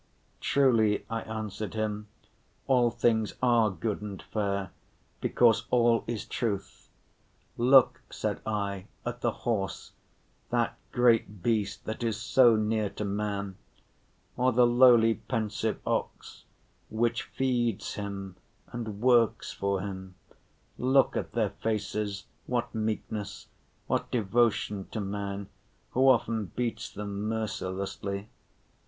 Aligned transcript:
"Truly," 0.39 1.05
I 1.11 1.21
answered 1.21 1.75
him, 1.75 2.07
"all 2.65 2.89
things 2.89 3.35
are 3.39 3.69
good 3.69 4.01
and 4.01 4.19
fair, 4.19 4.71
because 5.19 5.67
all 5.69 6.03
is 6.07 6.25
truth. 6.25 6.89
Look," 7.55 8.01
said 8.09 8.41
I, 8.43 8.85
"at 9.05 9.21
the 9.21 9.29
horse, 9.45 9.91
that 10.49 10.75
great 10.91 11.43
beast 11.43 11.85
that 11.85 12.01
is 12.03 12.17
so 12.19 12.55
near 12.55 12.89
to 12.89 13.05
man; 13.05 13.57
or 14.37 14.51
the 14.51 14.65
lowly, 14.65 15.13
pensive 15.13 15.79
ox, 15.85 16.45
which 16.89 17.21
feeds 17.21 17.93
him 17.93 18.37
and 18.73 19.01
works 19.01 19.51
for 19.51 19.81
him; 19.81 20.15
look 20.79 21.15
at 21.15 21.33
their 21.33 21.51
faces, 21.51 22.25
what 22.47 22.73
meekness, 22.73 23.49
what 23.85 24.09
devotion 24.09 24.87
to 24.89 24.99
man, 24.99 25.47
who 25.91 26.09
often 26.09 26.45
beats 26.55 26.89
them 26.91 27.27
mercilessly. 27.29 28.29